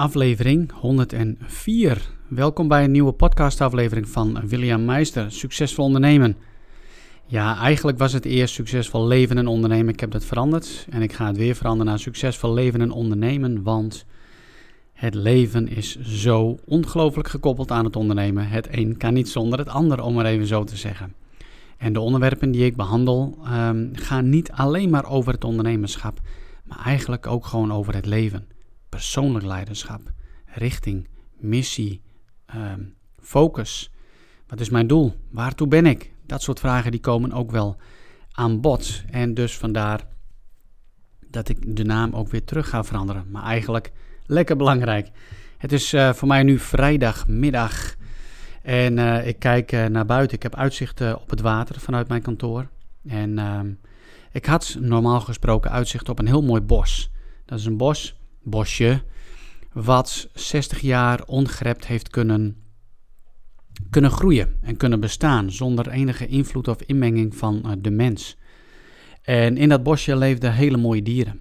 [0.00, 2.10] aflevering 104.
[2.28, 6.36] Welkom bij een nieuwe podcastaflevering van William Meister, Succesvol Ondernemen.
[7.26, 9.92] Ja, eigenlijk was het eerst Succesvol Leven en Ondernemen.
[9.92, 13.62] Ik heb dat veranderd en ik ga het weer veranderen naar Succesvol Leven en Ondernemen,
[13.62, 14.04] want
[14.92, 18.48] het leven is zo ongelooflijk gekoppeld aan het ondernemen.
[18.48, 21.14] Het een kan niet zonder het ander, om maar even zo te zeggen.
[21.78, 26.20] En de onderwerpen die ik behandel um, gaan niet alleen maar over het ondernemerschap,
[26.64, 28.58] maar eigenlijk ook gewoon over het leven.
[28.90, 30.00] Persoonlijk leiderschap,
[30.44, 32.02] richting, missie,
[32.54, 33.90] um, focus.
[34.46, 35.14] Wat is mijn doel?
[35.30, 36.12] Waartoe ben ik?
[36.26, 37.76] Dat soort vragen die komen ook wel
[38.32, 39.02] aan bod.
[39.10, 40.06] En dus vandaar
[41.26, 43.30] dat ik de naam ook weer terug ga veranderen.
[43.30, 43.92] Maar eigenlijk
[44.26, 45.10] lekker belangrijk.
[45.58, 47.94] Het is uh, voor mij nu vrijdagmiddag.
[48.62, 50.36] En uh, ik kijk uh, naar buiten.
[50.36, 52.68] Ik heb uitzicht op het water vanuit mijn kantoor.
[53.08, 53.70] En ehm,
[54.32, 57.10] ik had normaal gesproken uitzicht op een heel mooi bos.
[57.44, 59.02] Dat is een bos, bosje,
[59.72, 62.56] wat 60 jaar ongerept heeft kunnen,
[63.90, 68.36] kunnen groeien en kunnen bestaan zonder enige invloed of inmenging van de mens.
[69.22, 71.40] En in dat bosje leefden hele mooie dieren.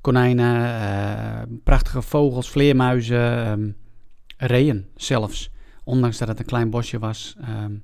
[0.00, 3.76] Konijnen, uh, prachtige vogels, vleermuizen, um,
[4.36, 5.50] reeën zelfs.
[5.84, 7.82] Ondanks dat het een klein bosje was, um,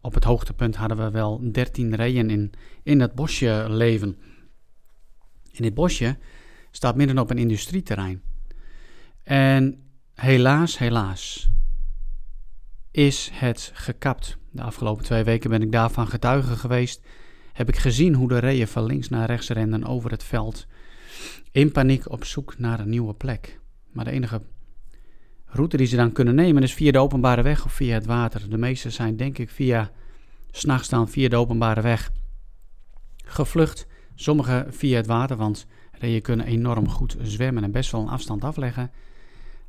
[0.00, 4.16] op het hoogtepunt hadden we wel 13 reeën in, in dat bosje leven.
[5.50, 6.16] In dit bosje
[6.72, 8.22] staat midden op een industrieterrein.
[9.22, 9.82] En
[10.14, 11.50] helaas, helaas,
[12.90, 14.38] is het gekapt.
[14.50, 17.06] De afgelopen twee weken ben ik daarvan getuige geweest.
[17.52, 20.66] Heb ik gezien hoe de reeën van links naar rechts renden over het veld.
[21.50, 23.60] In paniek op zoek naar een nieuwe plek.
[23.90, 24.42] Maar de enige
[25.46, 28.50] route die ze dan kunnen nemen is via de openbare weg of via het water.
[28.50, 29.90] De meeste zijn denk ik via,
[30.50, 32.10] s'nachts dan via de openbare weg
[33.24, 33.86] gevlucht.
[34.14, 35.66] Sommigen via het water, want
[36.02, 38.90] reeën kunnen enorm goed zwemmen en best wel een afstand afleggen.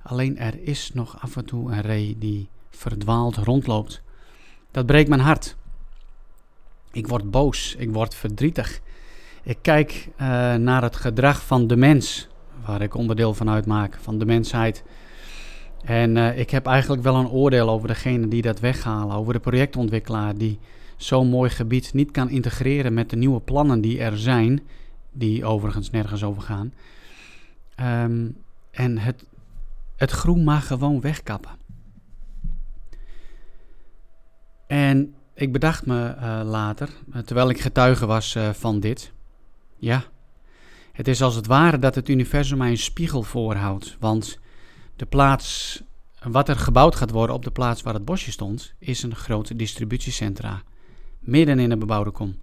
[0.02, 4.02] Alleen er is nog af en toe een ree die verdwaald rondloopt.
[4.72, 5.56] Dat breekt mijn hart.
[6.92, 8.82] Ik word boos, ik word verdrietig.
[9.44, 12.28] Ik kijk uh, naar het gedrag van de mens,
[12.66, 14.84] waar ik onderdeel van uitmaak, van de mensheid.
[15.84, 19.40] En uh, ik heb eigenlijk wel een oordeel over degene die dat weghalen, over de
[19.40, 20.60] projectontwikkelaar die
[20.98, 24.62] zo'n mooi gebied niet kan integreren met de nieuwe plannen die er zijn,
[25.14, 26.74] die overigens nergens over gaan.
[28.06, 28.38] Um,
[28.72, 29.26] en het,
[29.96, 31.52] het groen mag gewoon wegkappen.
[34.68, 36.90] En ik bedacht me uh, later,
[37.26, 39.12] terwijl ik getuige was uh, van dit,
[39.78, 40.04] ja,
[40.92, 43.98] het is als het ware dat het universum mij een spiegel voorhoudt.
[44.00, 44.40] Want
[44.96, 45.82] de plaats,
[46.24, 49.58] wat er gebouwd gaat worden op de plaats waar het bosje stond, is een groot
[49.58, 50.62] distributiecentra.
[51.20, 52.40] Midden in een bebouwde kom.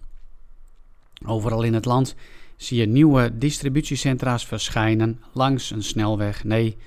[1.25, 2.15] Overal in het land
[2.61, 6.43] zie je nieuwe distributiecentra's verschijnen langs een snelweg.
[6.43, 6.77] Nee,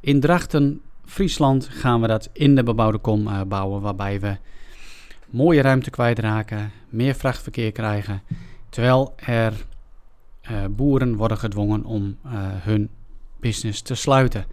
[0.00, 4.36] in Drachten, Friesland, gaan we dat in de bebouwde kom uh, bouwen, waarbij we
[5.26, 8.22] mooie ruimte kwijtraken, meer vrachtverkeer krijgen,
[8.68, 9.52] terwijl er
[10.50, 12.88] uh, boeren worden gedwongen om uh, hun
[13.40, 14.44] business te sluiten.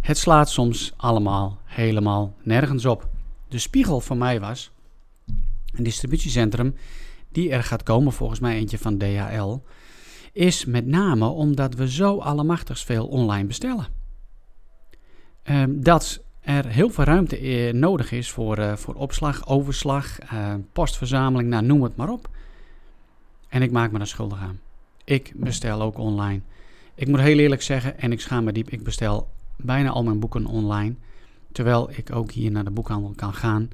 [0.00, 3.08] Het slaat soms allemaal helemaal nergens op.
[3.48, 4.70] De spiegel voor mij was
[5.72, 6.74] een distributiecentrum
[7.28, 9.58] die er gaat komen, volgens mij eentje van DHL,
[10.38, 13.86] is met name omdat we zo allemachtig veel online bestellen.
[15.44, 20.18] Uh, dat er heel veel ruimte eh, nodig is voor, uh, voor opslag, overslag,
[20.72, 22.28] postverzameling, nou, noem het maar op.
[23.48, 24.60] En ik maak me daar schuldig aan.
[25.04, 26.40] Ik bestel ook online.
[26.94, 30.20] Ik moet heel eerlijk zeggen, en ik schaam me diep, ik bestel bijna al mijn
[30.20, 30.94] boeken online.
[31.52, 33.68] Terwijl ik ook hier naar de boekhandel kan gaan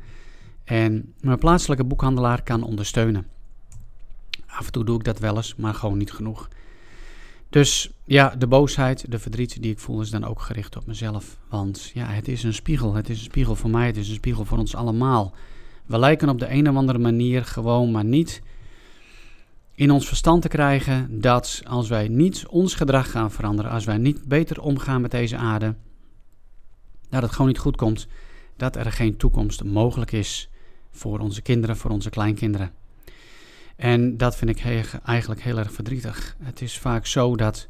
[0.65, 3.34] en mijn plaatselijke boekhandelaar kan ondersteunen.
[4.57, 6.49] Af en toe doe ik dat wel eens, maar gewoon niet genoeg.
[7.49, 11.39] Dus ja, de boosheid, de verdriet die ik voel is dan ook gericht op mezelf.
[11.49, 12.95] Want ja, het is een spiegel.
[12.95, 15.35] Het is een spiegel voor mij, het is een spiegel voor ons allemaal.
[15.87, 18.43] We lijken op de een of andere manier gewoon maar niet
[19.75, 23.99] in ons verstand te krijgen dat als wij niet ons gedrag gaan veranderen, als wij
[23.99, 25.75] niet beter omgaan met deze aarde,
[27.09, 28.07] dat het gewoon niet goed komt,
[28.57, 30.49] dat er geen toekomst mogelijk is
[30.91, 32.73] voor onze kinderen, voor onze kleinkinderen.
[33.77, 36.37] En dat vind ik eigenlijk heel erg verdrietig.
[36.43, 37.69] Het is vaak zo dat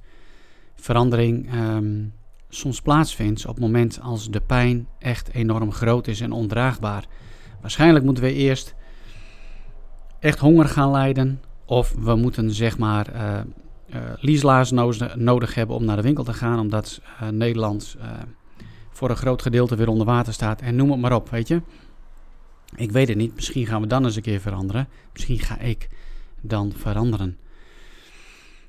[0.75, 2.13] verandering um,
[2.49, 7.07] soms plaatsvindt op het moment als de pijn echt enorm groot is en ondraagbaar.
[7.61, 8.75] Waarschijnlijk moeten we eerst
[10.21, 13.41] echt honger gaan lijden, of we moeten zeg maar uh,
[14.31, 17.97] uh, nodig hebben om naar de winkel te gaan, omdat uh, Nederland
[18.91, 20.61] voor een groot gedeelte weer onder water staat.
[20.61, 21.63] En noem het maar op, weet je.
[22.77, 23.35] Ik weet het niet.
[23.35, 24.89] Misschien gaan we dan eens een keer veranderen.
[25.13, 25.89] Misschien ga ik
[26.41, 27.39] dan veranderen.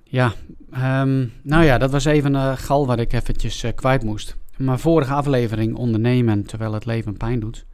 [0.04, 0.34] Ja,
[0.72, 4.36] ehm, nou ja, dat was even een gal wat ik eventjes uh, kwijt moest.
[4.58, 7.66] Mijn vorige aflevering, ondernemen terwijl het leven pijn doet,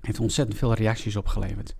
[0.00, 1.74] heeft ontzettend veel reacties opgeleverd.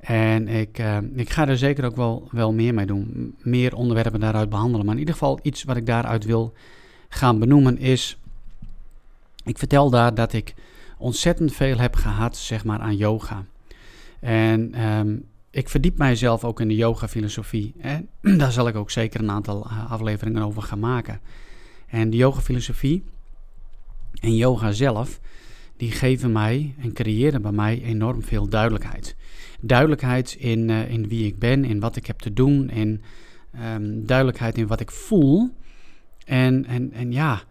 [0.00, 3.34] En ik, uh, ik ga er zeker ook wel, wel meer mee doen.
[3.42, 4.84] Meer onderwerpen daaruit behandelen.
[4.84, 6.52] Maar in ieder geval iets wat ik daaruit wil
[7.08, 8.18] gaan benoemen is...
[9.44, 10.54] Ik vertel daar dat ik
[10.98, 13.44] ontzettend veel heb gehad zeg maar, aan yoga.
[14.20, 17.74] En um, ik verdiep mijzelf ook in de yoga-filosofie.
[18.38, 21.20] Daar zal ik ook zeker een aantal eh, afleveringen over gaan maken.
[21.86, 23.04] En de yoga-filosofie
[24.20, 25.20] en yoga zelf,
[25.76, 29.16] die geven mij en creëren bij mij enorm veel duidelijkheid.
[29.60, 33.02] Duidelijkheid in, uh, in wie ik ben, in wat ik heb te doen, en
[33.74, 35.50] um, duidelijkheid in wat ik voel.
[36.24, 37.42] En, en, en ja,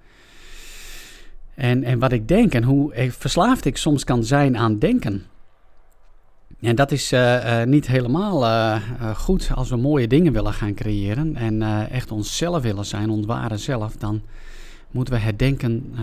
[1.57, 5.25] en, en wat ik denk en hoe verslaafd ik soms kan zijn aan denken.
[6.59, 8.79] En dat is uh, uh, niet helemaal
[9.15, 13.57] goed als we mooie dingen willen gaan creëren en echt onszelf willen zijn, ons ware
[13.57, 14.21] zelf, dan
[14.91, 15.95] moeten we het denken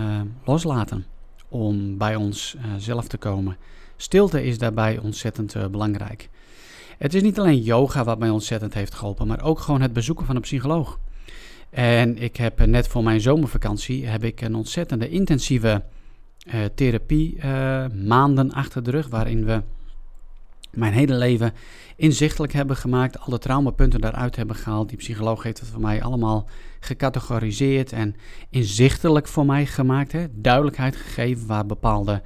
[0.43, 1.05] loslaten
[1.49, 3.57] om bij onszelf te komen.
[3.95, 6.29] Stilte is daarbij ontzettend belangrijk.
[6.97, 10.25] Het is niet alleen yoga wat mij ontzettend heeft geholpen, maar ook gewoon het bezoeken
[10.25, 10.99] van een psycholoog.
[11.75, 15.83] En ik heb net voor mijn zomervakantie heb ik een ontzettende intensieve
[16.75, 17.37] therapie
[18.05, 19.61] maanden achter de rug, waarin we
[20.71, 21.53] mijn hele leven
[21.95, 23.19] inzichtelijk hebben gemaakt.
[23.19, 24.89] Alle traumapunten daaruit hebben gehaald.
[24.89, 26.47] Die psycholoog heeft het voor mij allemaal
[26.79, 28.15] gecategoriseerd en
[28.49, 30.11] inzichtelijk voor mij gemaakt.
[30.11, 30.25] Hè.
[30.31, 32.21] Duidelijkheid gegeven waar bepaalde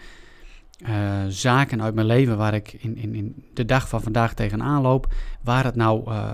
[0.90, 0.90] uh,
[1.28, 5.14] zaken uit mijn leven, waar ik in, in, in de dag van vandaag tegenaan loop,
[5.44, 6.34] waar het nou uh,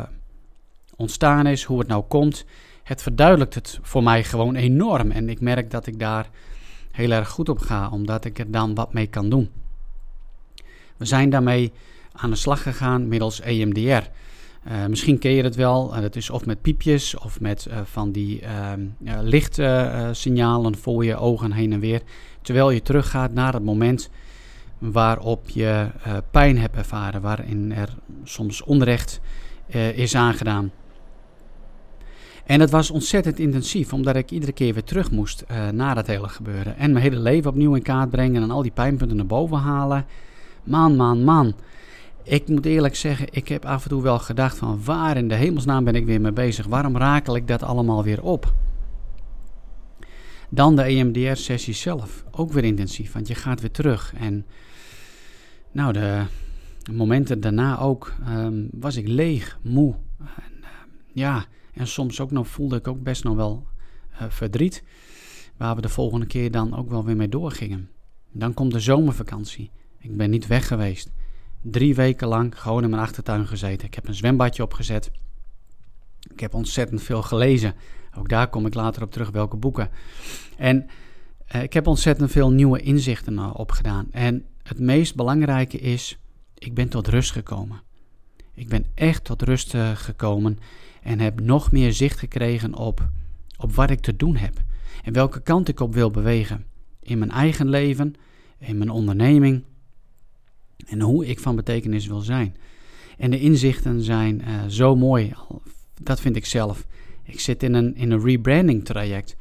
[0.96, 2.46] ontstaan is, hoe het nou komt.
[2.86, 5.12] Het verduidelijkt het voor mij gewoon enorm.
[5.12, 6.30] En ik merk dat ik daar
[6.92, 9.50] heel erg goed op ga, omdat ik er dan wat mee kan doen.
[10.98, 11.72] We zijn daarmee
[12.12, 14.10] aan de slag gegaan middels EMDR.
[14.64, 15.96] Eh, misschien ken je het wel.
[15.96, 18.82] Uh, dat is of met piepjes of met uh, van die ehm,
[19.22, 22.02] lichtsignalen voor je ogen heen en weer.
[22.42, 24.10] Terwijl je teruggaat naar het moment
[24.78, 25.88] waarop je
[26.32, 29.20] pijn hebt ervaren, waarin er soms onrecht
[29.96, 30.72] is aangedaan.
[32.46, 36.28] En het was ontzettend intensief, omdat ik iedere keer weer terug moest naar dat hele
[36.28, 36.78] gebeuren.
[36.78, 40.06] En mijn hele leven opnieuw in kaart brengen en al die pijnpunten naar boven halen.
[40.64, 41.56] Man, man, man.
[42.24, 45.36] Ik moet eerlijk zeggen, ik heb af en toe wel gedacht van waar in de
[45.36, 46.66] hemelsnaam ben ik weer mee bezig?
[46.66, 48.54] Waarom rakel ik dat allemaal weer op?
[50.50, 54.14] Dan de EMDR-sessie zelf, ook weer intensief, want je gaat weer terug.
[54.18, 54.46] En
[55.72, 56.26] nou, de
[56.92, 59.96] momenten daarna ook um, was ik leeg, moe.
[60.20, 60.68] En, uh,
[61.14, 63.68] ja, en soms ook nog voelde ik ook best nog wel
[64.12, 64.83] uh, verdriet.
[65.57, 67.89] Waar we de volgende keer dan ook wel weer mee doorgingen.
[68.31, 69.72] Dan komt de zomervakantie.
[70.00, 71.12] Ik ben niet weg geweest
[71.72, 73.88] drie weken lang gewoon in mijn achtertuin gezeten.
[73.88, 75.12] Ik heb een zwembadje opgezet.
[76.33, 77.74] Ik heb ontzettend veel gelezen.
[78.18, 79.89] Ook daar kom ik later op terug, welke boeken.
[80.57, 80.86] En
[81.56, 84.07] uh, ik heb ontzettend veel nieuwe inzichten opgedaan.
[84.12, 86.19] En het meest belangrijke is,
[86.54, 87.81] ik ben tot rust gekomen.
[88.54, 90.60] Ik ben echt tot rust uh, gekomen
[91.06, 93.10] en heb nog meer zicht gekregen op,
[93.57, 94.54] op wat ik te doen heb.
[95.04, 96.66] En welke kant ik op wil bewegen.
[97.02, 98.13] In mijn eigen leven,
[98.57, 99.63] in mijn onderneming,
[100.86, 102.56] en hoe ik van betekenis wil zijn.
[103.18, 105.34] En de inzichten zijn uh, zo mooi.
[106.02, 106.88] Dat vind ik zelf.
[107.24, 109.36] Ik zit in een, in een rebranding traject.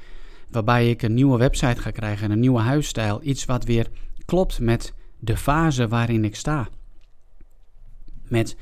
[0.51, 3.23] Waarbij ik een nieuwe website ga krijgen, een nieuwe huisstijl.
[3.23, 3.91] Iets wat weer
[4.25, 6.69] klopt met de fase waarin ik sta.
[8.29, 8.57] Met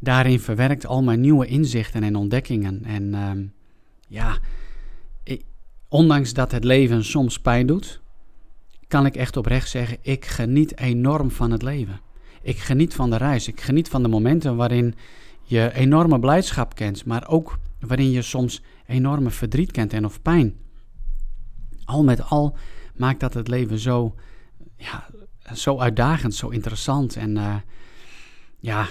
[0.00, 2.84] daarin verwerkt al mijn nieuwe inzichten en ontdekkingen.
[2.84, 3.30] En uh,
[4.08, 4.38] ja,
[5.88, 8.00] ondanks dat het leven soms pijn doet,
[8.88, 12.00] kan ik echt oprecht zeggen: ik geniet enorm van het leven.
[12.42, 13.48] Ik geniet van de reis.
[13.48, 14.94] Ik geniet van de momenten waarin
[15.42, 20.54] je enorme blijdschap kent, maar ook waarin je soms enorme verdriet kent en of pijn.
[21.84, 22.56] Al met al
[22.96, 24.14] maakt dat het leven zo,
[24.76, 25.06] ja,
[25.54, 27.16] zo uitdagend, zo interessant.
[27.16, 27.54] En uh,
[28.58, 28.86] ja,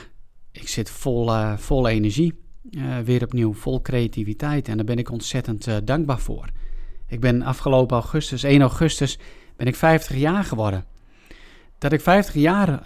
[0.51, 2.39] ik zit vol, uh, vol energie.
[2.71, 4.67] Uh, weer opnieuw vol creativiteit.
[4.67, 6.49] En daar ben ik ontzettend dankbaar voor.
[7.07, 9.19] Ik ben afgelopen augustus, 1 augustus,
[9.55, 10.85] ben ik 50 jaar geworden
[11.77, 12.81] dat ik 50 jaar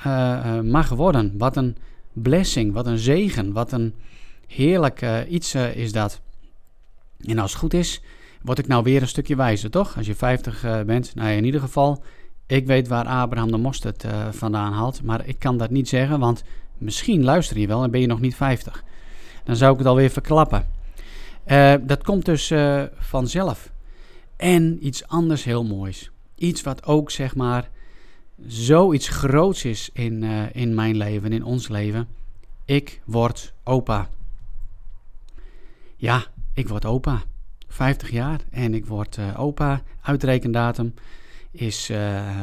[0.65, 1.38] mag worden.
[1.38, 1.77] Wat een
[2.13, 3.93] blessing, wat een zegen, wat een
[4.48, 6.22] heerlijk iets is dat.
[7.20, 8.01] En als het goed is,
[8.41, 9.98] word ik nou weer een stukje wijzer, toch?
[9.98, 11.15] Als je 50 bent.
[11.15, 12.03] Nou, in ieder geval,
[12.48, 15.03] ik weet waar Abraham de mosterd vandaan haalt.
[15.03, 16.43] Maar ik kan dat niet zeggen, want
[16.83, 18.83] misschien luister je wel en ben je nog niet 50.
[19.43, 20.65] Dan zou ik het alweer verklappen.
[21.81, 22.53] dat komt dus
[22.97, 23.71] vanzelf.
[24.35, 26.11] En iets anders heel moois.
[26.35, 27.69] Iets wat ook, zeg maar
[28.47, 32.07] zoiets groots is in, uh, in mijn leven, in ons leven.
[32.65, 34.09] Ik word opa.
[35.95, 37.23] ja, ik word opa.
[37.67, 39.81] 50 jaar en ik word opa.
[40.01, 40.93] Uitrekendatum
[41.51, 41.91] is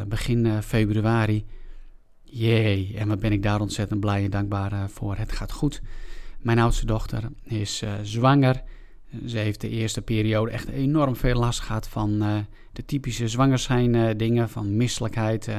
[0.09, 1.45] begin februari.
[2.33, 5.17] Jee, en wat ben ik daar ontzettend blij en dankbaar voor.
[5.17, 5.81] Het gaat goed.
[6.39, 8.63] Mijn oudste dochter is zwanger.
[9.27, 12.19] Ze heeft de eerste periode echt enorm veel last gehad van
[12.73, 15.51] de typische zwanger dingen, van misselijkheid,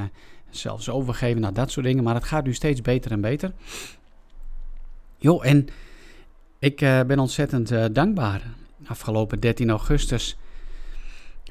[0.50, 2.04] zelfs overgeven, nou dat soort dingen.
[2.04, 3.54] Maar het gaat nu steeds beter en beter.
[5.18, 5.68] Jo, en
[6.60, 8.44] ik ben ontzettend dankbaar.
[8.86, 10.38] Afgelopen 13 augustus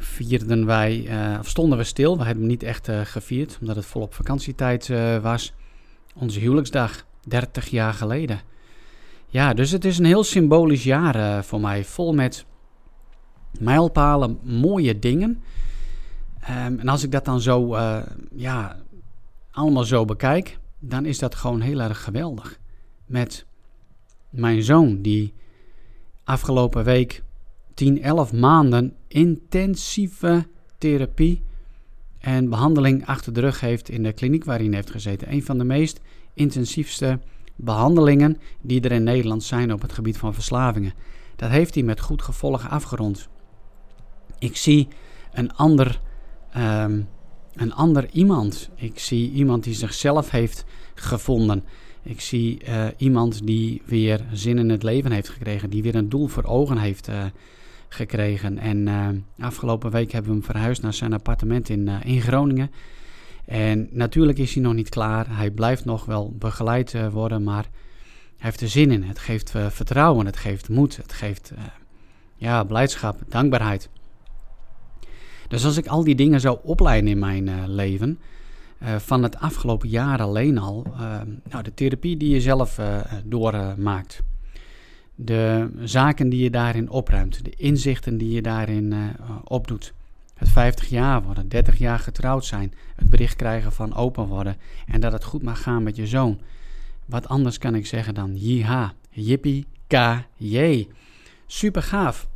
[0.01, 2.19] vierden wij, uh, of stonden we stil.
[2.19, 4.91] We hebben niet echt gevierd, omdat het volop vakantietijd
[5.23, 5.53] was.
[6.15, 8.41] Onze huwelijksdag, 30 jaar geleden.
[9.27, 11.85] Ja, dus het is een heel symbolisch jaar voor mij.
[11.85, 12.45] Vol met
[13.59, 15.43] mijlpalen, mooie dingen.
[16.43, 17.77] Um, en als ik dat dan zo,
[18.35, 18.77] ja,
[19.51, 22.59] allemaal zo bekijk, dan is dat gewoon heel erg geweldig.
[23.07, 23.47] Met
[24.31, 25.35] mijn zoon, die
[26.25, 27.23] afgelopen week
[27.81, 30.47] 10, 11 maanden intensieve
[30.79, 31.43] therapie
[32.19, 35.33] en behandeling achter de rug heeft in de kliniek waarin hij heeft gezeten.
[35.33, 36.01] Een van de meest
[36.35, 37.19] intensiefste
[37.57, 40.93] behandelingen die er in Nederland zijn op het gebied van verslavingen.
[41.37, 43.29] Dat heeft hij met goed gevolg afgerond.
[44.39, 44.89] Ik zie
[45.33, 46.01] een ander,
[46.57, 47.09] um,
[47.55, 48.71] een ander iemand.
[48.75, 51.65] Ik zie iemand die zichzelf heeft gevonden.
[52.03, 56.09] Ik zie uh, iemand die weer zin in het leven heeft gekregen, die weer een
[56.09, 57.25] doel voor ogen heeft uh,
[57.93, 58.59] gekregen.
[58.59, 62.71] En uh, afgelopen week hebben we hem verhuisd naar zijn appartement in, in Groningen.
[63.45, 65.37] En natuurlijk is hij nog niet klaar.
[65.37, 67.71] Hij blijft nog wel begeleid worden, maar hij
[68.37, 69.03] heeft er zin in.
[69.03, 71.53] Het geeft vertrouwen, het geeft moed, het geeft
[72.37, 73.89] ja, blijdschap, dankbaarheid.
[75.49, 78.19] Dus als ik al die dingen zou opleiden in mijn leven,
[78.97, 80.87] van het afgelopen jaar alleen al.
[81.51, 82.81] Nou, de therapie die je zelf
[83.25, 84.23] doormaakt.
[85.25, 87.45] De zaken die je daarin opruimt.
[87.45, 88.95] De inzichten die je daarin
[89.45, 89.93] opdoet.
[90.35, 92.73] Het 50 jaar worden, 30 jaar getrouwd zijn.
[92.97, 94.57] Het bericht krijgen van open worden.
[94.87, 96.41] En dat het goed mag gaan met je zoon.
[97.07, 100.89] Wat anders kan ik zeggen dan jiha, jippie, ka, jee.
[101.47, 102.29] Super gaaf.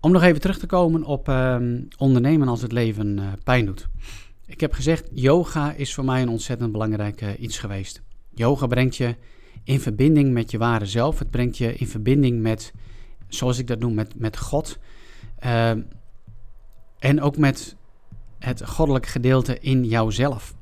[0.00, 3.88] Om nog even terug te komen op ehm, ondernemen als het leven pijn doet.
[4.46, 8.02] Ik heb gezegd, yoga is voor mij een ontzettend belangrijk uh, iets geweest.
[8.34, 9.16] Yoga brengt je
[9.64, 11.18] in verbinding met je ware zelf.
[11.18, 12.72] Het brengt je in verbinding met,
[13.28, 14.78] zoals ik dat noem, met, met God.
[15.44, 15.70] Uh,
[16.98, 17.76] en ook met
[18.38, 20.54] het goddelijke gedeelte in jouzelf.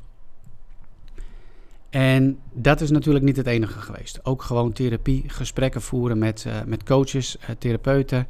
[1.91, 4.25] En dat is natuurlijk niet het enige geweest.
[4.25, 8.27] Ook gewoon therapie, gesprekken voeren met, uh, met coaches, uh, therapeuten.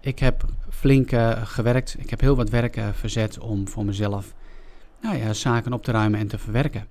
[0.00, 1.10] Ik heb flink
[1.42, 1.96] gewerkt.
[1.98, 4.34] Ik heb heel wat werk verzet om voor mezelf
[5.00, 6.86] nou ja, zaken op te ruimen en te verwerken.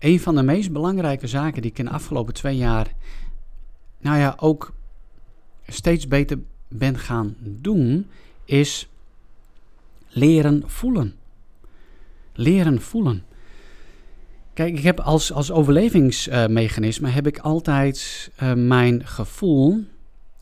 [0.00, 2.92] Een van de meest belangrijke zaken die ik in de afgelopen twee jaar,
[3.98, 4.72] nou ja, ook
[5.66, 6.38] steeds beter
[6.68, 8.06] ben gaan doen,
[8.44, 8.88] is
[10.08, 11.14] leren voelen.
[12.32, 13.24] Leren voelen.
[14.54, 19.84] Kijk, ik heb als, als overlevingsmechanisme heb ik altijd uh, mijn gevoel,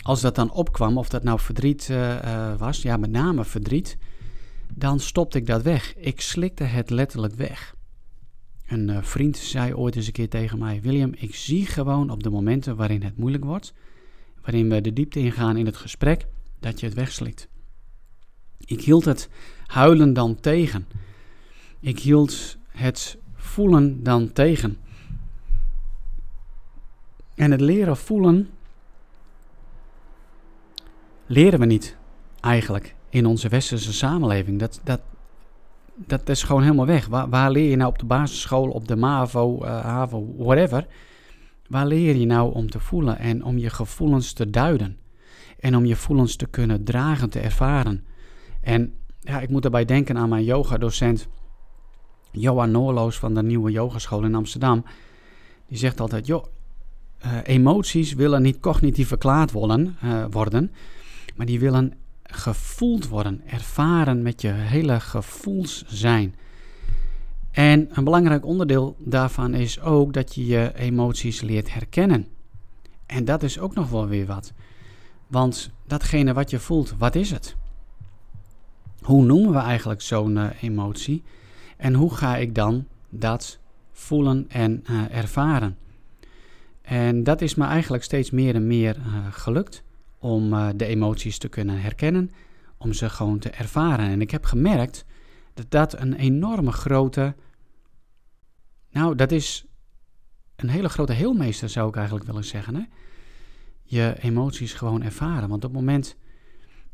[0.02, 3.96] als dat dan opkwam, of dat nou verdriet uh, was, ja, met name verdriet,
[4.74, 5.96] dan stopte ik dat weg.
[5.96, 7.76] Ik slikte het letterlijk weg.
[8.68, 12.22] Een uh, vriend zei ooit eens een keer tegen mij: William, ik zie gewoon op
[12.22, 13.74] de momenten waarin het moeilijk wordt,
[14.40, 16.26] waarin we de diepte ingaan in het gesprek,
[16.60, 17.48] dat je het wegslikt.
[18.64, 19.28] Ik hield het
[19.66, 20.86] huilen dan tegen.
[21.80, 24.78] Ik hield het voelen dan tegen.
[27.34, 28.50] En het leren voelen
[31.26, 31.96] leren we niet
[32.40, 34.58] eigenlijk in onze westerse samenleving.
[34.58, 35.00] Dat, dat,
[36.06, 37.06] dat is gewoon helemaal weg.
[37.06, 40.86] Waar, leer je nou op de basisschool, op de MAVO, uh, HAVO, whatever?
[41.68, 44.96] Waar leer je nou om te voelen en om je gevoelens te duiden?
[45.60, 48.04] En om je gevoelens te kunnen dragen, te ervaren.
[48.60, 51.28] En ja, ik moet daarbij denken aan mijn yogadocent
[52.30, 54.84] Johan Noorloos van de Nieuwe Yogaschool in Amsterdam.
[55.66, 56.44] Die zegt altijd, joh,
[57.26, 60.72] uh, emoties willen niet cognitief verklaard worden, uh, worden,
[61.36, 61.92] maar die willen
[62.30, 66.34] gevoeld worden, ervaren met je hele gevoelszijn.
[67.50, 72.26] En een belangrijk onderdeel daarvan is ook dat je je emoties leert herkennen.
[73.06, 74.52] En dat is ook nog wel weer wat.
[75.26, 77.56] Want datgene wat je voelt, wat is het?
[79.00, 81.22] Hoe noemen we eigenlijk zo'n uh, emotie?
[81.76, 83.58] En hoe ga ik dan dat
[83.92, 85.76] voelen en uh, ervaren?
[86.82, 89.82] En dat is me eigenlijk steeds meer en meer uh, gelukt
[90.18, 92.30] om uh, de emoties te kunnen herkennen,
[92.78, 94.08] om ze gewoon te ervaren.
[94.08, 95.04] En ik heb gemerkt
[95.54, 97.34] dat dat een enorme grote,
[98.90, 99.66] nou dat is
[100.56, 102.74] een hele grote heelmeester zou ik eigenlijk willen zeggen.
[102.74, 102.82] Hè?
[103.90, 105.48] je emoties gewoon ervaren.
[105.48, 106.16] Want op het moment,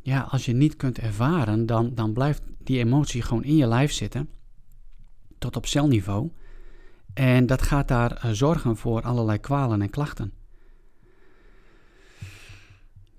[0.00, 3.93] ja, als je niet kunt ervaren, dan, dan blijft die emotie gewoon in je lijf
[3.93, 4.28] zitten,
[5.38, 6.31] tot op celniveau.
[7.14, 10.33] En dat gaat daar eh, zorgen voor allerlei kwalen en klachten.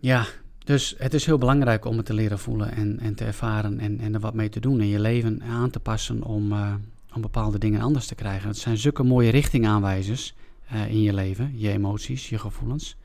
[0.05, 0.25] Ja,
[0.63, 3.99] dus het is heel belangrijk om het te leren voelen en, en te ervaren en,
[3.99, 6.73] en er wat mee te doen en je leven aan te passen om, uh,
[7.13, 8.47] om bepaalde dingen anders te krijgen.
[8.47, 10.35] Het zijn zulke mooie richtingaanwijzers
[10.73, 12.97] uh, in je leven, je emoties, je gevoelens.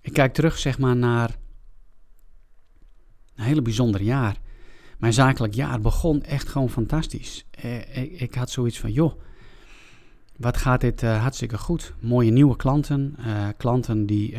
[0.00, 1.36] Ik kijk terug zeg maar naar
[3.34, 4.40] een hele bijzonder jaar.
[4.98, 7.44] Mijn zakelijk jaar begon echt gewoon fantastisch.
[7.50, 9.20] Eh, ik, ik, had zoiets van, joh,
[10.36, 11.92] wat gaat dit hartstikke goed.
[12.00, 13.16] Mooie nieuwe klanten,
[13.56, 14.36] klanten die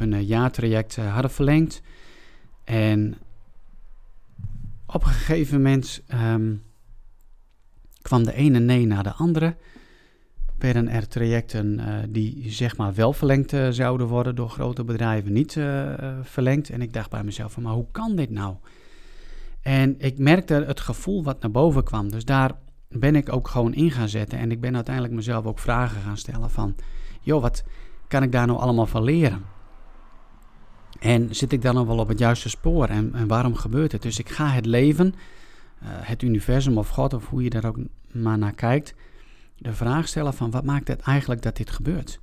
[0.00, 1.82] hun jaartraject hadden verlengd.
[2.64, 3.18] En
[4.86, 6.62] op een gegeven moment um,
[8.02, 9.56] kwam de ene nee naar de andere
[10.58, 15.52] werden er trajecten uh, die zeg maar wel verlengd zouden worden door grote bedrijven niet
[16.22, 16.70] verlengd.
[16.70, 18.54] En ik dacht bij mezelf van, maar hoe kan dit nou?
[19.62, 22.10] En ik merkte het gevoel wat naar boven kwam.
[22.10, 22.52] Dus daar
[22.88, 24.38] ben ik ook gewoon in gaan zetten.
[24.38, 26.74] En ik ben uiteindelijk mezelf ook vragen gaan stellen van,
[27.20, 27.64] joh, wat
[28.08, 29.44] kan ik daar nou allemaal van leren?
[31.00, 32.86] En zit ik dan nog wel op het juiste spoor?
[32.86, 34.02] En, en waarom gebeurt het?
[34.02, 35.14] Dus ik ga het leven,
[35.84, 37.78] het universum of God of hoe je daar ook
[38.12, 38.94] maar naar kijkt
[39.60, 42.20] de vraag stellen van wat maakt het eigenlijk dat dit gebeurt?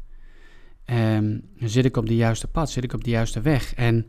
[0.85, 2.69] Um, zit ik op de juiste pad?
[2.69, 3.73] Zit ik op de juiste weg?
[3.73, 4.07] En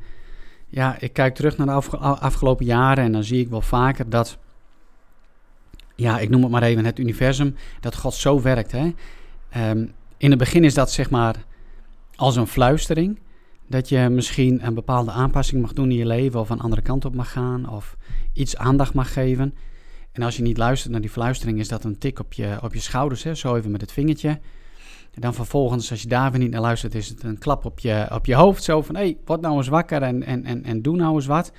[0.69, 4.39] ja, ik kijk terug naar de afgelopen jaren en dan zie ik wel vaker dat,
[5.95, 8.73] ja, ik noem het maar even het universum, dat God zo werkt.
[8.73, 8.93] Hè?
[9.71, 11.45] Um, in het begin is dat zeg maar
[12.17, 13.19] als een fluistering.
[13.69, 17.05] Dat je misschien een bepaalde aanpassing mag doen in je leven of een andere kant
[17.05, 17.97] op mag gaan of
[18.33, 19.55] iets aandacht mag geven.
[20.13, 22.75] En als je niet luistert naar die fluistering, is dat een tik op je, op
[22.75, 23.35] je schouders, hè?
[23.35, 24.29] zo even met het vingertje.
[25.15, 27.79] En dan vervolgens, als je daar weer niet naar luistert, is het een klap op
[27.79, 28.63] je, op je hoofd.
[28.63, 31.27] Zo van, hé, hey, word nou eens wakker en, en, en, en doe nou eens
[31.27, 31.53] wat.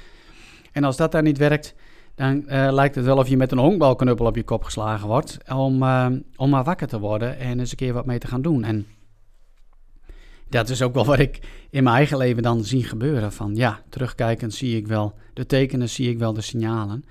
[0.71, 1.75] En als dat dan niet werkt,
[2.15, 5.37] dan uh, lijkt het wel of je met een honkbalknuppel op je kop geslagen wordt.
[5.53, 8.41] Om, uh, om maar wakker te worden en eens een keer wat mee te gaan
[8.41, 8.63] doen.
[8.63, 8.87] En
[10.49, 13.33] dat is ook wel wat ik in mijn eigen leven dan zie gebeuren.
[13.33, 17.05] Van ja, terugkijkend zie ik wel de tekenen, zie ik wel de signalen.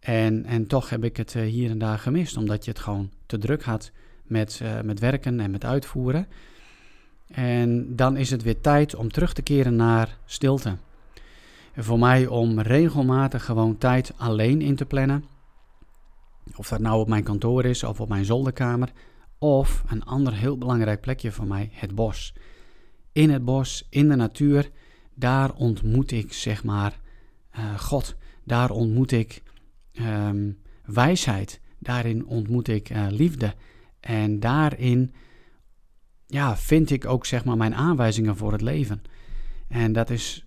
[0.00, 3.10] En, en toch heb ik het eh, hier en daar gemist, omdat je het gewoon
[3.26, 3.90] te druk had
[4.22, 6.26] met, uh, met werken en met uitvoeren.
[7.26, 10.76] En dan is het weer tijd om terug te keren naar stilte.
[11.72, 15.24] En voor mij om regelmatig gewoon tijd alleen in te plannen.
[16.56, 18.88] Of dat nou op mijn kantoor is of op mijn zolderkamer.
[19.38, 22.34] Of een ander heel belangrijk plekje voor mij, het bos.
[23.16, 24.70] In het bos, in de natuur,
[25.14, 27.00] daar ontmoet ik zeg maar
[27.58, 28.16] uh, God.
[28.44, 29.42] Daar ontmoet ik
[29.92, 31.60] um, wijsheid.
[31.78, 33.54] Daarin ontmoet ik uh, liefde.
[34.00, 35.14] En daarin
[36.26, 39.02] ja, vind ik ook zeg maar mijn aanwijzingen voor het leven.
[39.68, 40.46] En dat is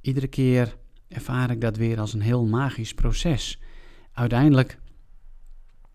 [0.00, 0.76] iedere keer
[1.08, 3.60] ervaar ik dat weer als een heel magisch proces.
[4.12, 4.78] Uiteindelijk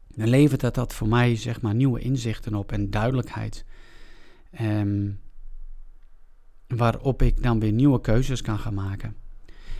[0.07, 3.65] levert dat, dat voor mij zeg maar nieuwe inzichten op en duidelijkheid.
[4.61, 5.25] Um,
[6.67, 9.15] waarop ik dan weer nieuwe keuzes kan gaan maken.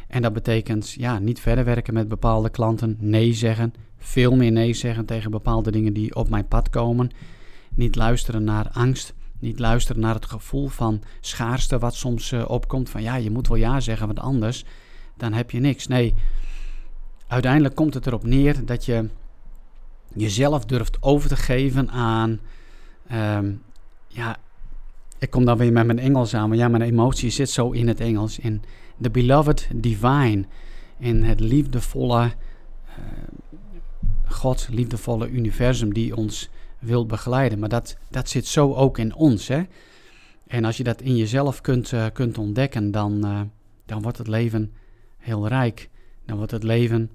[0.07, 4.73] En dat betekent ja, niet verder werken met bepaalde klanten, nee zeggen, veel meer nee
[4.73, 7.11] zeggen tegen bepaalde dingen die op mijn pad komen.
[7.73, 12.89] Niet luisteren naar angst, niet luisteren naar het gevoel van schaarste wat soms uh, opkomt.
[12.89, 14.65] Van ja, je moet wel ja zeggen, want anders
[15.17, 15.87] dan heb je niks.
[15.87, 16.13] Nee,
[17.27, 19.09] uiteindelijk komt het erop neer dat je
[20.13, 22.39] jezelf durft over te geven aan,
[23.11, 23.61] um,
[24.07, 24.37] ja,
[25.19, 27.87] ik kom dan weer met mijn Engels aan, maar ja, mijn emotie zit zo in
[27.87, 28.39] het Engels.
[28.39, 28.61] In
[29.01, 30.45] the beloved divine.
[30.99, 32.33] In het liefdevolle uh,
[34.25, 36.49] God, liefdevolle universum die ons
[36.79, 37.59] wil begeleiden.
[37.59, 39.47] Maar dat, dat zit zo ook in ons.
[39.47, 39.63] Hè?
[40.47, 43.41] En als je dat in jezelf kunt, uh, kunt ontdekken, dan, uh,
[43.85, 44.73] dan wordt het leven
[45.17, 45.89] heel rijk.
[46.25, 47.11] Dan wordt het leven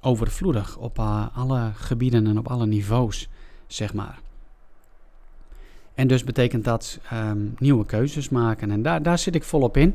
[0.00, 0.98] overvloedig op
[1.34, 3.28] alle gebieden en op alle niveaus,
[3.66, 4.20] zeg maar.
[5.94, 8.70] En dus betekent dat um, nieuwe keuzes maken.
[8.70, 9.94] En daar, daar zit ik volop in.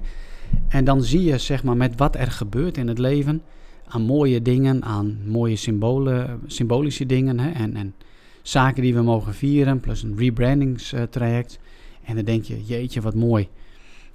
[0.68, 3.42] En dan zie je, zeg maar, met wat er gebeurt in het leven,
[3.88, 7.96] aan mooie dingen, aan mooie symbolen, symbolische dingen hè, en, en
[8.42, 11.60] zaken die we mogen vieren, plus een rebrandingstraject.
[12.04, 13.48] En dan denk je, jeetje, wat mooi.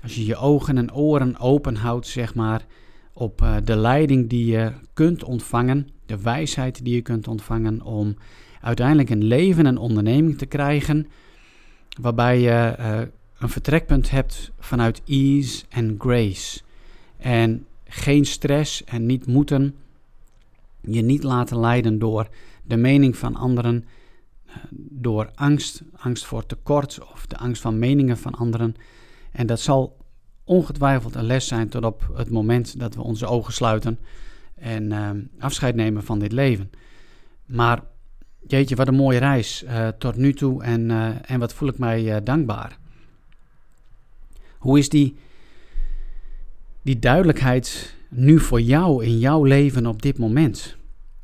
[0.02, 2.66] Als je je ogen en oren open houdt, zeg maar,
[3.12, 8.16] op uh, de leiding die je kunt ontvangen, de wijsheid die je kunt ontvangen om
[8.60, 11.06] uiteindelijk een leven en onderneming te krijgen
[12.00, 13.00] waarbij je uh,
[13.38, 16.61] een vertrekpunt hebt vanuit ease en grace.
[17.16, 19.74] En geen stress en niet moeten.
[20.81, 22.28] Je niet laten leiden door
[22.64, 23.85] de mening van anderen,
[24.46, 24.55] uh,
[24.90, 28.74] door angst, angst voor tekort of de angst van meningen van anderen.
[29.33, 29.96] En dat zal
[30.44, 33.98] ongetwijfeld een les zijn tot op het moment dat we onze ogen sluiten
[34.55, 36.70] en uh, afscheid nemen van dit leven.
[37.46, 37.83] Maar
[38.46, 41.78] jeetje, wat een mooie reis uh, tot nu toe en, uh, en wat voel ik
[41.78, 42.78] mij dankbaar.
[44.59, 45.16] Hoe is die,
[46.83, 50.76] die duidelijkheid nu voor jou in jouw leven op dit moment?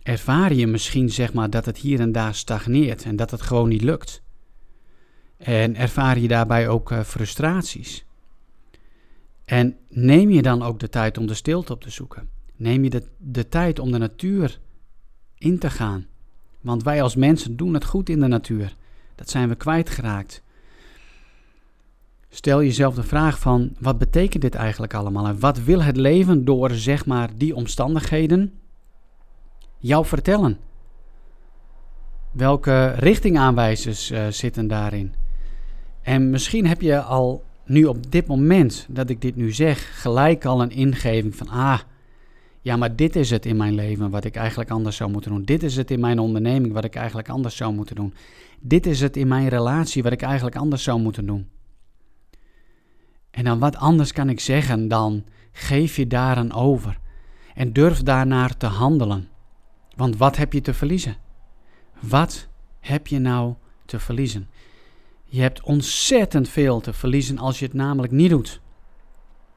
[0.03, 3.69] Ervaar je misschien zeg maar dat het hier en daar stagneert en dat het gewoon
[3.69, 4.23] niet lukt?
[5.37, 8.05] En ervaar je daarbij ook frustraties?
[9.45, 12.29] En neem je dan ook de tijd om de stilte op te zoeken?
[12.57, 14.61] Neem je de, de tijd om de natuur
[15.39, 16.07] in te gaan?
[16.69, 18.77] Want wij als mensen doen het goed in de natuur.
[19.15, 20.43] Dat zijn we kwijtgeraakt.
[22.29, 26.45] Stel jezelf de vraag van wat betekent dit eigenlijk allemaal en wat wil het leven
[26.45, 28.53] door zeg maar die omstandigheden
[29.79, 30.59] jou vertellen?
[32.31, 35.15] Welke richtingaanwijzers uh, zitten daarin?
[36.03, 40.45] En misschien heb je al nu op dit moment dat ik dit nu zeg, gelijk
[40.45, 41.79] al een ingeving van, ah,
[42.69, 45.43] ja, maar dit is het in mijn leven wat ik eigenlijk anders zou moeten doen.
[45.43, 48.15] Dit is het in mijn onderneming wat ik eigenlijk anders zou moeten doen.
[48.61, 51.49] Dit is het in mijn relatie wat ik eigenlijk anders zou moeten doen.
[53.31, 56.99] En dan wat anders kan ik zeggen dan geef je daaraan over
[57.55, 59.29] en durf daarnaar te handelen.
[59.97, 61.17] Want wat heb je te verliezen?
[62.01, 62.49] Wat
[62.81, 63.55] heb je nou
[63.85, 64.49] te verliezen?
[65.25, 68.61] Je hebt ontzettend veel te verliezen als je het namelijk niet doet.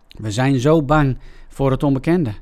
[0.08, 2.34] We zijn zo bang voor het onbekende.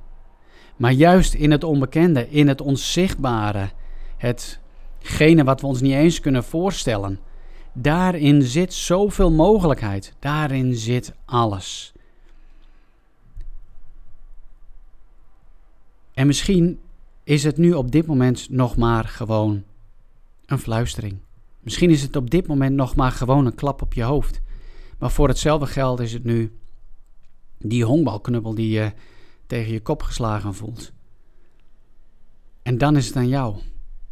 [0.79, 3.69] Maar juist in het onbekende, in het onzichtbare,
[4.17, 7.19] hetgene wat we ons niet eens kunnen voorstellen,
[7.73, 10.13] daarin zit zoveel mogelijkheid.
[10.19, 11.93] Daarin zit alles.
[16.13, 16.79] En misschien
[17.23, 19.63] is het nu op dit moment nog maar gewoon
[20.45, 21.17] een fluistering.
[21.59, 24.41] Misschien is het op dit moment nog maar gewoon een klap op je hoofd.
[24.97, 26.51] Maar voor hetzelfde geld is het nu
[27.57, 28.91] die honkbalknuppel die je
[29.49, 30.91] tegen je kop geslagen voelt.
[32.62, 33.55] En dan is het aan jou.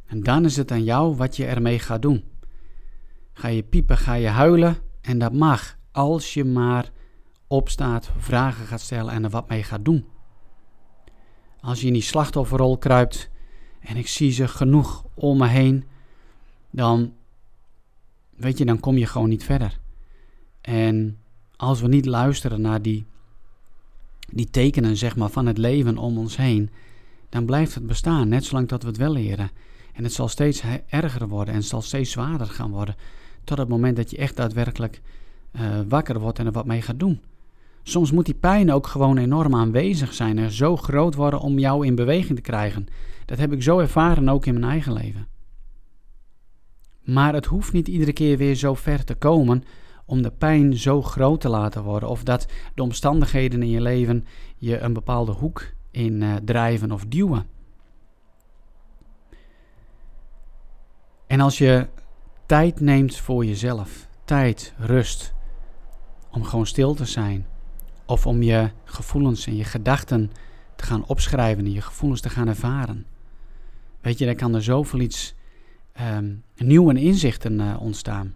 [0.05, 2.23] En dan is het aan jou wat je ermee gaat doen.
[3.33, 6.91] Ga je piepen, ga je huilen en dat mag als je maar
[7.47, 10.05] opstaat, vragen gaat stellen en er wat mee gaat doen.
[11.59, 13.29] Als je in die slachtofferrol kruipt
[13.79, 15.85] en ik zie ze genoeg om me heen,
[16.71, 17.13] dan
[18.35, 19.79] weet je, dan kom je gewoon niet verder.
[20.61, 21.19] En
[21.55, 23.05] als we niet luisteren naar die,
[24.33, 26.69] die tekenen zeg maar, van het leven om ons heen,
[27.29, 29.49] dan blijft het bestaan, net zolang dat we het wel leren.
[29.93, 32.95] En het zal steeds erger worden en het zal steeds zwaarder gaan worden,
[33.43, 35.01] tot het moment dat je echt daadwerkelijk
[35.51, 37.21] uh, wakker wordt en er wat mee gaat doen.
[37.83, 41.85] Soms moet die pijn ook gewoon enorm aanwezig zijn en zo groot worden om jou
[41.85, 42.87] in beweging te krijgen.
[43.25, 45.27] Dat heb ik zo ervaren ook in mijn eigen leven.
[47.03, 49.63] Maar het hoeft niet iedere keer weer zo ver te komen
[50.07, 52.09] om de pijn zo groot te laten worden.
[52.09, 54.25] Of dat de omstandigheden in je leven
[54.57, 57.45] je een bepaalde hoek in uh, drijven of duwen.
[61.27, 61.87] En als je
[62.45, 65.33] tijd neemt voor jezelf, tijd, rust,
[66.31, 67.45] om gewoon stil te zijn.
[68.05, 70.31] Of om je gevoelens en je gedachten
[70.75, 73.05] te gaan opschrijven en je gevoelens te gaan ervaren.
[74.01, 75.35] Weet je, dan kan er zoveel iets
[76.01, 78.33] um, nieuwe inzichten uh, ontstaan.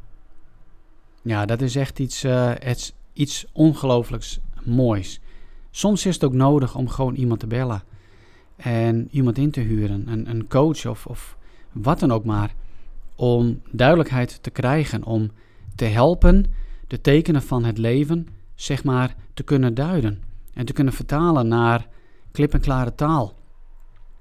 [1.21, 2.51] Ja, dat is echt iets, uh,
[3.13, 5.19] iets, ongelooflijks moois.
[5.71, 7.83] Soms is het ook nodig om gewoon iemand te bellen
[8.55, 11.37] en iemand in te huren, een, een coach of, of
[11.71, 12.53] wat dan ook maar,
[13.15, 15.31] om duidelijkheid te krijgen, om
[15.75, 16.45] te helpen
[16.87, 21.87] de tekenen van het leven, zeg maar, te kunnen duiden en te kunnen vertalen naar
[22.31, 23.33] klip en klare taal,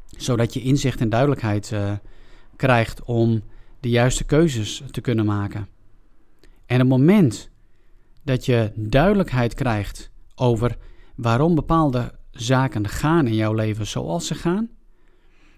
[0.07, 1.93] zodat je inzicht en duidelijkheid uh,
[2.57, 3.43] krijgt om
[3.81, 5.69] de juiste keuzes te kunnen maken.
[6.71, 7.51] En het moment
[8.23, 10.77] dat je duidelijkheid krijgt over
[11.15, 14.69] waarom bepaalde zaken gaan in jouw leven zoals ze gaan,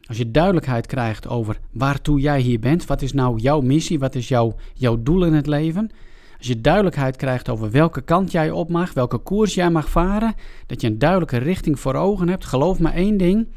[0.03, 4.15] als je duidelijkheid krijgt over waartoe jij hier bent, wat is nou jouw missie, wat
[4.15, 5.91] is jouw, jouw doel in het leven,
[6.39, 10.35] als je duidelijkheid krijgt over welke kant jij op mag, welke koers jij mag varen,
[10.67, 13.49] dat je een duidelijke richting voor ogen hebt, geloof me één ding,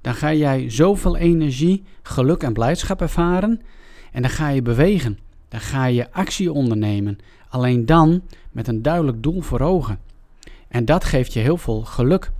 [0.00, 3.60] dan ga jij zoveel energie, geluk en blijdschap ervaren.
[4.12, 5.18] En dan ga je bewegen.
[5.50, 7.18] Dan ga je actie ondernemen.
[7.48, 9.98] Alleen dan met een duidelijk doel voor ogen.
[10.68, 12.32] En dat geeft je heel veel geluk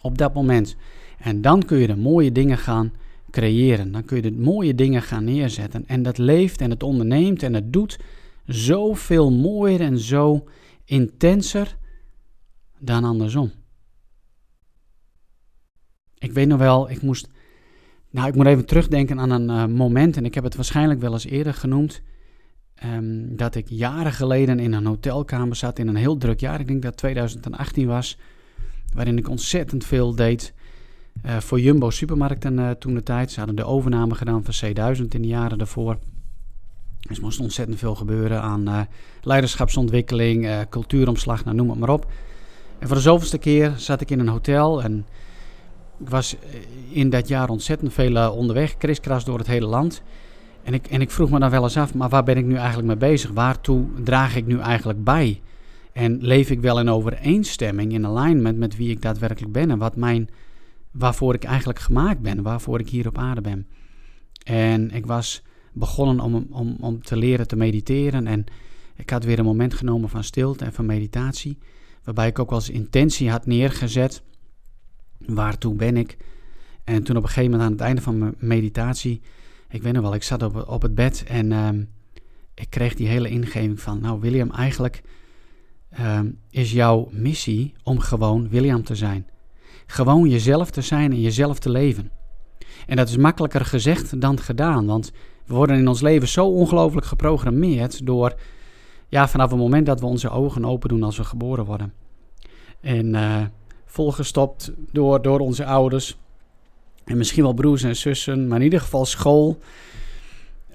[0.00, 0.76] op dat moment.
[1.18, 2.92] En dan kun je de mooie dingen gaan
[3.30, 3.92] creëren.
[3.92, 5.86] Dan kun je de mooie dingen gaan neerzetten.
[5.86, 7.98] En dat leeft en het onderneemt en het doet
[8.46, 10.44] zoveel mooier en zo
[10.84, 11.76] intenser
[12.78, 13.52] dan andersom.
[16.18, 17.28] Ik weet nog wel, ik moest.
[18.16, 20.16] Nou, ik moet even terugdenken aan een uh, moment.
[20.16, 22.02] En ik heb het waarschijnlijk wel eens eerder genoemd.
[22.74, 26.60] ehm, dat ik jaren geleden in een hotelkamer zat in een heel druk jaar.
[26.60, 28.18] Ik denk dat 2018 was,
[28.94, 30.54] waarin ik ontzettend veel deed
[31.26, 33.30] uh, voor Jumbo Supermarkten uh, toen de tijd.
[33.30, 35.98] Ze hadden de overname gedaan van C1000 in de jaren daarvoor.
[37.00, 38.88] Dus er moest ontzettend veel gebeuren aan
[39.22, 42.10] leiderschapsontwikkeling, cultuuromslag, nou, noem het maar op.
[42.78, 45.06] En voor de zoveelste keer zat ik in een hotel en
[46.00, 46.36] ik was
[46.90, 50.02] in dat jaar ontzettend veel onderweg, kriskras door het hele land.
[50.62, 52.54] En ik, en ik vroeg me dan wel eens af, maar waar ben ik nu
[52.54, 53.30] eigenlijk mee bezig?
[53.30, 55.40] Waartoe draag ik nu eigenlijk bij?
[55.92, 59.96] En leef ik wel in overeenstemming, in alignment met wie ik daadwerkelijk ben en wat
[59.96, 60.28] mijn
[60.90, 63.66] waarvoor ik eigenlijk gemaakt ben, waarvoor ik hier op aarde ben.
[64.44, 68.44] En ik was begonnen om, om, om te leren te mediteren en
[68.94, 71.58] ik had weer een moment genomen van stilte en van meditatie,
[72.04, 74.22] waarbij ik ook als intentie had neergezet,
[75.18, 76.16] waartoe ben ik?
[76.84, 79.20] En toen op een gegeven moment aan het einde van mijn meditatie,
[79.68, 81.82] ik weet nog wel, ik zat op, op het bed en ehm,
[82.54, 85.02] ik kreeg die hele ingeving van, nou William, eigenlijk
[85.90, 89.26] ehm, is jouw missie om gewoon William te zijn.
[89.86, 92.10] Gewoon jezelf te zijn en jezelf te leven.
[92.86, 95.12] En dat is makkelijker gezegd dan gedaan, want
[95.44, 98.34] we worden in ons leven zo ongelooflijk geprogrammeerd door,
[99.08, 101.92] ja, vanaf het moment dat we onze ogen open doen als we geboren worden.
[102.80, 103.44] En uh,
[103.86, 106.18] volgestopt door, door onze ouders.
[107.04, 109.58] En misschien wel broers en zussen, maar in ieder geval school.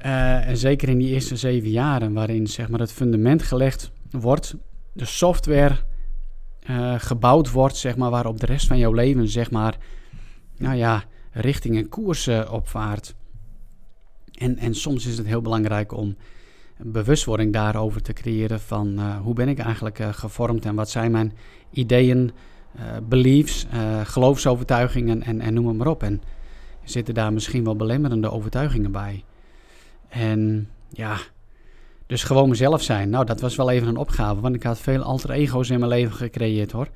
[0.06, 4.56] Uh, en zeker in die eerste zeven jaren, waarin zeg maar, het fundament gelegd wordt,
[4.94, 5.76] de software
[6.70, 9.78] uh, gebouwd wordt, zeg maar, waarop de rest van jouw leven, zeg maar,
[10.58, 13.16] nou ja, richting en koers opvaart.
[14.32, 16.16] En, en soms is het heel belangrijk om
[16.78, 21.34] bewustwording daarover te creëren van uh, hoe ben ik eigenlijk gevormd en wat zijn mijn
[21.72, 22.32] ideeën,
[23.08, 23.66] beliefs,
[24.04, 26.04] geloofsovertuigingen en, en noem maar op.
[26.04, 26.22] En
[26.84, 29.24] zitten daar misschien wel belemmerende overtuigingen bij.
[30.10, 31.18] En ja,
[32.06, 33.10] dus gewoon mezelf zijn.
[33.10, 35.92] Nou, dat was wel even een opgave, want ik had veel alter ego's in mijn
[35.92, 36.88] leven gecreëerd hoor.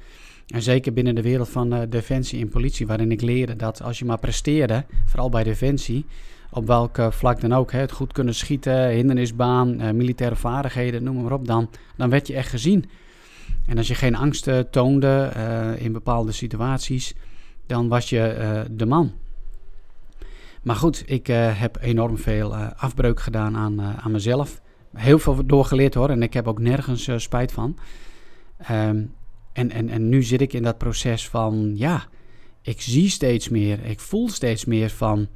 [0.47, 3.99] En zeker binnen de wereld van uh, defensie en politie, waarin ik leerde dat als
[3.99, 6.05] je maar presteerde, vooral bij defensie,
[6.51, 11.31] op welk vlak dan ook, hè, het goed kunnen schieten, hindernisbaan, militaire vaardigheden, noem maar
[11.31, 12.85] op, dan, dan werd je echt gezien.
[13.67, 15.31] En als je geen angst toonde
[15.77, 17.15] in bepaalde situaties,
[17.65, 19.13] dan was je de man.
[20.63, 24.61] Maar goed, ik heb enorm veel afbreuk gedaan aan, aan mezelf
[24.93, 26.09] heel veel doorgeleerd hoor.
[26.09, 27.77] En ik heb ook nergens spijt van.
[28.71, 29.13] Um,
[29.53, 32.03] en, en, en nu zit ik in dat proces van, ja,
[32.61, 35.27] ik zie steeds meer, ik voel steeds meer van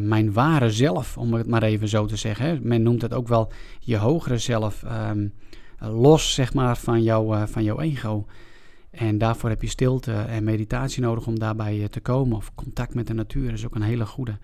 [0.00, 2.60] mijn ware zelf, om het maar even zo te zeggen.
[2.62, 5.32] Men noemt het ook wel je hogere zelf, um,
[5.80, 8.26] los zeg maar van, jou, uh, van jouw ego.
[8.90, 12.36] En daarvoor heb je stilte en meditatie nodig om daarbij te komen.
[12.36, 14.38] Of contact met de natuur is ook een hele goede.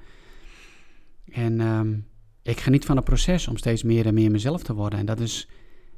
[1.32, 2.06] En um,
[2.42, 4.98] ik geniet van het proces om steeds meer en meer mezelf te worden.
[4.98, 5.48] En dat is,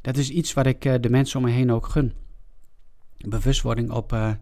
[0.01, 2.12] dat is iets wat ik de mensen om me heen ook gun.
[3.16, 4.37] Bewustwording op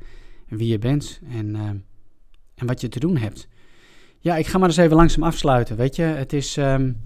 [0.49, 1.57] wie je bent en,
[2.55, 3.49] en wat je te doen hebt.
[4.19, 5.77] Ja, ik ga maar eens even langzaam afsluiten.
[5.77, 6.57] Weet je, het is.
[6.57, 7.01] Um,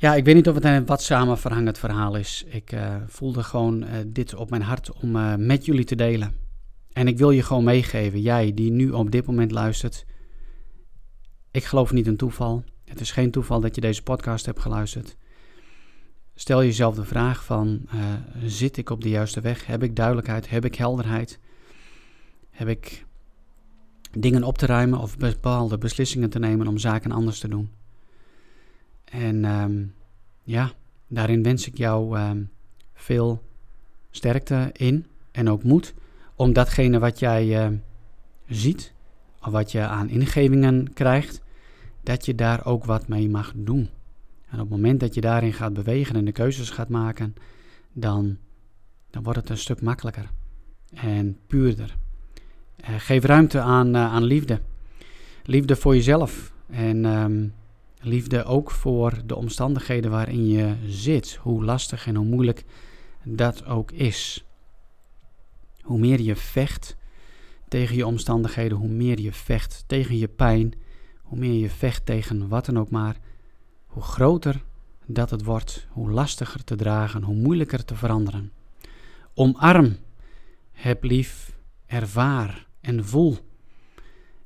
[0.00, 2.44] ja, ik weet niet of het een wat samenverhangend verhaal is.
[2.46, 5.10] Ik voelde gewoon dit op mijn hart om
[5.46, 6.34] met jullie te delen.
[6.92, 10.04] En ik wil je gewoon meegeven, jij die nu op dit moment luistert.
[11.50, 12.64] Ik geloof niet in toeval.
[12.84, 15.16] Het is geen toeval dat je deze podcast hebt geluisterd.
[16.34, 17.88] Stel jezelf de vraag van,
[18.44, 19.66] zit ik op de juiste weg?
[19.66, 20.50] Heb ik duidelijkheid?
[20.50, 21.38] Heb ik helderheid?
[22.50, 23.06] Heb ik
[24.18, 27.79] dingen op te ruimen of bepaalde beslissingen te nemen om zaken anders te doen?
[29.10, 29.94] En um,
[30.42, 30.72] ja,
[31.06, 32.50] daarin wens ik jou um,
[32.94, 33.42] veel
[34.10, 35.94] sterkte in en ook moed
[36.34, 37.76] om datgene wat jij uh,
[38.46, 38.92] ziet,
[39.42, 41.42] of wat je aan ingevingen krijgt,
[42.02, 43.88] dat je daar ook wat mee mag doen.
[44.48, 47.34] En op het moment dat je daarin gaat bewegen en de keuzes gaat maken,
[47.92, 48.36] dan,
[49.10, 50.30] dan wordt het een stuk makkelijker
[50.94, 51.96] en puurder.
[52.80, 54.60] Uh, geef ruimte aan, uh, aan liefde.
[55.44, 57.54] Liefde voor jezelf en um,
[58.00, 62.64] liefde ook voor de omstandigheden waarin je zit, hoe lastig en hoe moeilijk
[63.24, 64.44] dat ook is.
[65.80, 66.96] Hoe meer je vecht
[67.68, 70.74] tegen je omstandigheden, hoe meer je vecht tegen je pijn,
[71.22, 73.16] hoe meer je vecht tegen wat dan ook maar,
[73.86, 74.64] hoe groter
[75.06, 78.52] dat het wordt, hoe lastiger te dragen, hoe moeilijker te veranderen.
[79.34, 79.96] Omarm,
[80.72, 83.38] heb lief, ervaar en voel.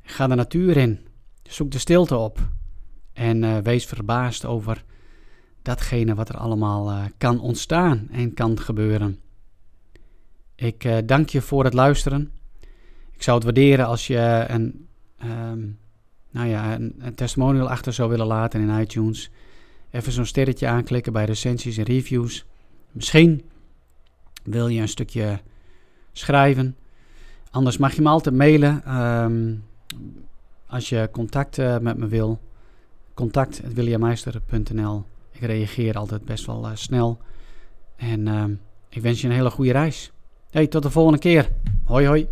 [0.03, 1.07] Ga de natuur in,
[1.43, 2.49] zoek de stilte op
[3.15, 4.85] en uh, wees verbaasd over
[5.63, 9.19] datgene wat er allemaal uh, kan ontstaan en kan gebeuren.
[10.55, 12.31] Ik uh, dank je voor het luisteren.
[13.13, 14.89] Ik zou het waarderen als je een
[15.25, 15.79] um,
[16.31, 19.31] nou ja, een, testimonial achter zou willen laten in iTunes.
[19.91, 22.45] even zo'n sterretje aanklikken bij recensies en reviews.
[22.91, 23.43] Misschien
[24.43, 25.41] wil je een stukje
[26.13, 26.77] schrijven.
[27.51, 29.55] Anders mag je me altijd mailen ehm,
[30.67, 32.41] als je contact met me wil.
[33.15, 37.19] Contact.williammeister.nl Ik reageer altijd best wel uh, snel.
[37.97, 38.45] En uh,
[38.89, 40.13] ik wens je een hele goede reis.
[40.51, 41.51] Hey, tot de volgende keer.
[41.85, 42.29] Hoi hoi.